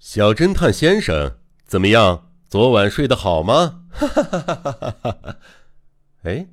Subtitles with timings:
[0.00, 2.30] 小侦探先生，怎么样？
[2.48, 3.82] 昨晚睡得好吗？
[3.90, 5.36] 哈哈哈哈哈哈！
[6.22, 6.46] 哎，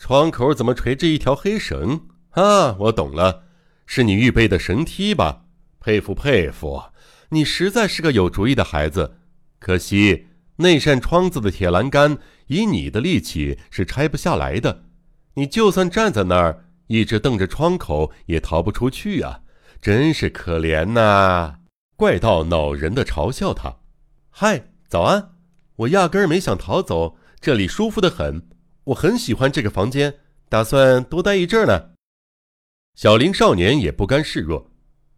[0.00, 2.74] 窗口怎么垂着一条黑绳啊？
[2.80, 3.44] 我懂了，
[3.86, 5.44] 是你预备的绳梯吧？
[5.78, 6.82] 佩服佩服，
[7.28, 9.18] 你实在是个有主意的孩子。
[9.60, 10.26] 可惜
[10.56, 12.18] 那扇窗子的铁栏杆，
[12.48, 14.82] 以你的力气是拆不下来的。
[15.34, 19.42] 你就算站在那儿，一直瞪着窗口，也逃不出去啊！
[19.80, 21.58] 真是可怜呐！
[21.96, 23.76] 怪盗恼人的嘲笑他
[24.30, 25.36] ：“嗨，早安！
[25.76, 28.48] 我压根儿没想逃走，这里舒服的很，
[28.84, 31.90] 我很喜欢这个房间，打算多待一阵呢。”
[32.96, 34.70] 小林少年也不甘示弱，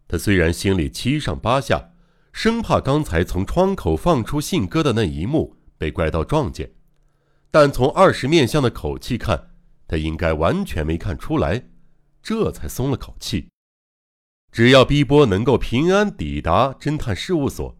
[0.07, 1.91] 他虽然心里七上八下，
[2.31, 6.71] 生怕刚才从窗口放出信鸽的那一幕被怪盗撞见，
[7.51, 9.51] 但从二十面相的口气看，
[9.87, 11.65] 他应该完全没看出来，
[12.21, 13.49] 这才松了口气。
[14.55, 17.77] 只要逼波能够平安抵达侦探事务所，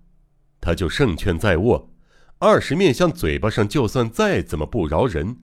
[0.60, 1.90] 他就胜券在握。
[2.38, 5.38] 二十面相嘴巴上就算再怎么不饶人，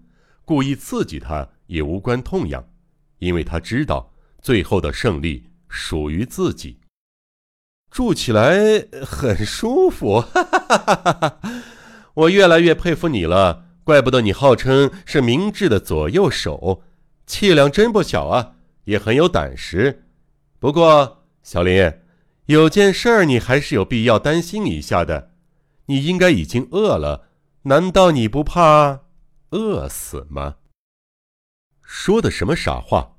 [0.44, 2.62] 故意刺激他也无关痛痒，
[3.18, 6.80] 因为他知道最后的胜利属于自己。
[7.90, 11.40] 住起来很舒服，哈哈哈哈哈！
[12.12, 16.82] 我越来越佩服你了，怪不得你号称是明智的左右手，
[17.24, 20.04] 气量真不小啊，也很有胆识。
[20.58, 21.20] 不过。
[21.42, 21.92] 小林，
[22.46, 25.32] 有件事儿你还是有必要担心一下的。
[25.86, 27.28] 你应该已经饿了，
[27.62, 29.00] 难道你不怕
[29.50, 30.56] 饿死吗？
[31.82, 33.16] 说的什么傻话！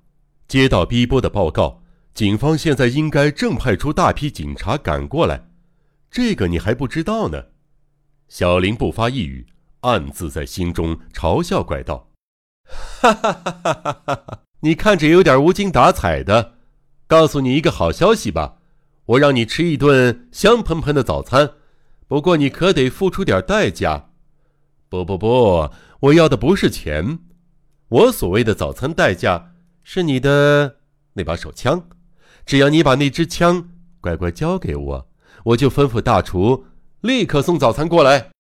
[0.47, 5.49] 接到逼波的报告，警方现在应该正派出大批警察赶过来，
[6.09, 7.47] 这个你还不知道呢。
[8.29, 9.47] 小林不发一语，
[9.81, 12.09] 暗自在心中嘲笑怪盗
[13.01, 14.39] ：“哈哈哈哈哈哈！
[14.61, 16.52] 你看着有点无精打采的。”
[17.13, 18.57] 告诉你一个好消息吧，
[19.05, 21.51] 我让你吃一顿香喷喷的早餐，
[22.07, 24.09] 不过你可得付出点代价。
[24.89, 25.69] 不不不，
[25.99, 27.19] 我要的不是钱，
[27.89, 29.51] 我所谓的早餐代价
[29.83, 30.77] 是你的
[31.13, 31.87] 那把手枪。
[32.47, 33.69] 只要你把那支枪
[34.01, 35.07] 乖乖交给我，
[35.43, 36.65] 我就吩咐大厨
[37.01, 38.31] 立刻送早餐过来。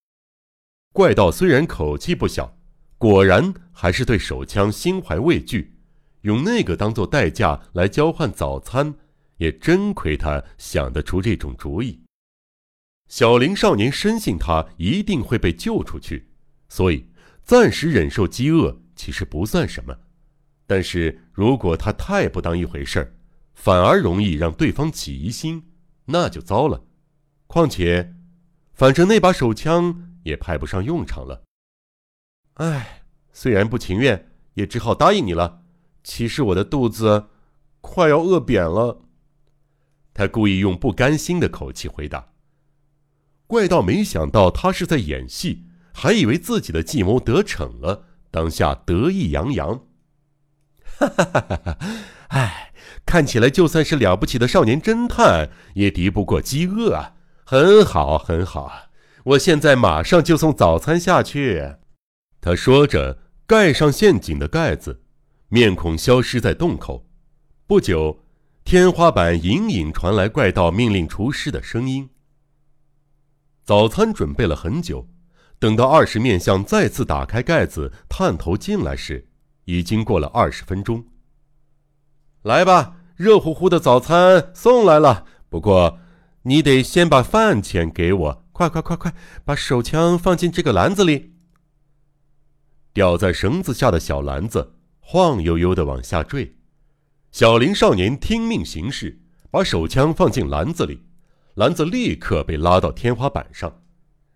[0.91, 2.57] 怪盗虽然口气不小，
[2.97, 5.72] 果然还是对手枪心怀畏惧。
[6.23, 8.93] 用那个当做代价来交换早餐，
[9.37, 12.01] 也真亏他想得出这种主意。
[13.07, 16.27] 小林少年深信他一定会被救出去，
[16.69, 17.05] 所以
[17.43, 19.95] 暂时忍受饥饿其实不算什么。
[20.65, 23.13] 但是如果他太不当一回事儿，
[23.53, 25.61] 反而容易让对方起疑心，
[26.05, 26.85] 那就糟了。
[27.47, 28.15] 况且，
[28.73, 31.43] 反正那把手枪也派不上用场了。
[32.55, 35.62] 唉，虽然不情愿，也只好答应你了。
[36.03, 37.27] 其实我的肚子
[37.81, 39.01] 快要饿扁了，
[40.13, 42.27] 他故意用不甘心的口气回答。
[43.47, 49.81] 怪盗没想到他是在演戏，还以为自己的计谋得逞了，当下得意洋洋。
[50.83, 51.77] 哈哈哈哈！
[52.29, 52.73] 哎，
[53.05, 57.15] 看起来就算是了不起的少年侦探，也敌不过饥饿啊！
[57.45, 58.71] 很好，很好，
[59.23, 61.75] 我现在马上就送早餐下去。
[62.41, 65.02] 他说着，盖上陷阱的盖子。
[65.53, 67.05] 面孔消失在洞口，
[67.67, 68.17] 不久，
[68.63, 72.09] 天花板隐隐传来怪盗命令厨师的声音。
[73.63, 75.07] 早餐准备了很久，
[75.59, 79.27] 等到二十面相再次打开盖子探头进来时，
[79.65, 81.05] 已经过了二十分钟。
[82.41, 85.23] 来吧，热乎乎的早餐送来了。
[85.49, 85.99] 不过，
[86.41, 88.45] 你得先把饭钱给我。
[88.53, 89.13] 快快快快，
[89.45, 91.35] 把手枪放进这个篮子里。
[92.91, 94.77] 吊在绳子下的小篮子。
[95.05, 96.55] 晃悠悠的往下坠，
[97.31, 99.19] 小林少年听命行事，
[99.51, 101.01] 把手枪放进篮子里，
[101.55, 103.81] 篮子立刻被拉到天花板上。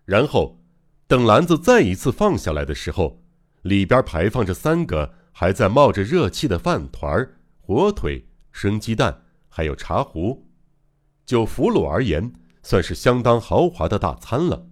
[0.04, 0.60] 然后，
[1.08, 3.22] 等篮子再一次放下来的时候，
[3.62, 10.46] 里边排放着三个还在冒着热气的饭团、火腿、生鸡蛋，还有茶壶。
[11.24, 14.66] 就俘虏而言，算是相当豪华的大餐了。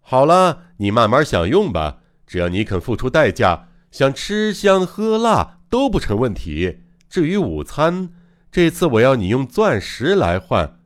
[0.00, 3.67] 好了，你慢慢享用吧，只要你肯付出代价。
[3.90, 6.80] 想吃香喝辣都不成问题。
[7.08, 8.10] 至于午餐，
[8.50, 10.80] 这次我要你用钻石来换。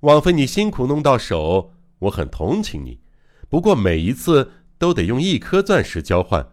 [0.00, 3.00] 枉费你辛苦弄到手，我很同情你。
[3.48, 6.52] 不过每一次都得用一颗钻石交换，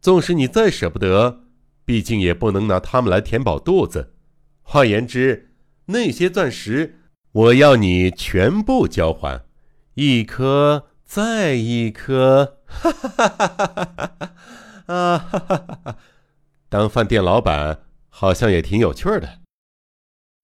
[0.00, 1.40] 纵使你再舍不得，
[1.84, 4.12] 毕竟也不能拿它们来填饱肚子。
[4.62, 5.50] 换言之，
[5.86, 7.00] 那些钻石
[7.32, 9.44] 我要你全部交换，
[9.94, 12.58] 一颗再一颗。
[12.66, 14.34] 哈哈哈哈哈哈！
[14.86, 15.98] 啊哈哈哈哈！
[16.68, 19.40] 当饭店老板好像也挺有趣的。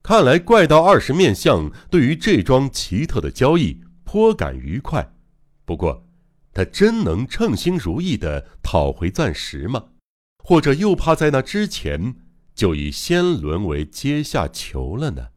[0.03, 5.13] 看来怪盗二十面相对于这桩奇特的交易颇感愉快。
[5.65, 6.07] 不过，
[6.53, 9.85] 他真能称心如意的讨回钻石吗？
[10.43, 12.17] 或者又怕在那之前
[12.55, 15.29] 就已先沦为阶下囚了呢？